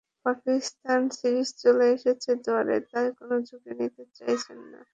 Pakistan 0.25 1.01
series 1.17 1.49
চলে 1.63 1.85
এসেছে 1.95 2.31
দুয়ারে, 2.43 2.77
তাই 2.91 3.07
কোনো 3.17 3.35
ঝুঁকি 3.47 3.71
নিতে 3.79 4.03
চাইছেন 4.17 4.59
না। 4.71 4.81